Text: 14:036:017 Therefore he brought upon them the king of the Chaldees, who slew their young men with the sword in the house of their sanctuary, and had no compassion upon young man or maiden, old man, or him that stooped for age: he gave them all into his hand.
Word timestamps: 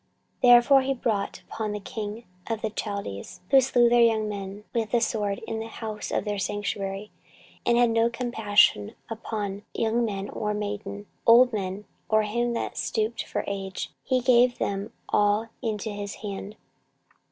14:036:017 0.41 0.41
Therefore 0.51 0.81
he 0.81 0.93
brought 0.95 1.41
upon 1.41 1.65
them 1.67 1.73
the 1.73 1.89
king 1.91 2.23
of 2.49 2.61
the 2.63 2.71
Chaldees, 2.71 3.41
who 3.51 3.61
slew 3.61 3.87
their 3.87 4.01
young 4.01 4.27
men 4.27 4.63
with 4.73 4.89
the 4.89 4.99
sword 4.99 5.39
in 5.45 5.59
the 5.59 5.67
house 5.67 6.09
of 6.09 6.25
their 6.25 6.39
sanctuary, 6.39 7.11
and 7.67 7.77
had 7.77 7.91
no 7.91 8.09
compassion 8.09 8.95
upon 9.11 9.61
young 9.75 10.03
man 10.03 10.27
or 10.31 10.55
maiden, 10.55 11.05
old 11.27 11.53
man, 11.53 11.85
or 12.09 12.23
him 12.23 12.53
that 12.53 12.77
stooped 12.77 13.23
for 13.25 13.43
age: 13.45 13.91
he 14.01 14.21
gave 14.21 14.57
them 14.57 14.91
all 15.09 15.49
into 15.61 15.91
his 15.91 16.15
hand. 16.25 16.55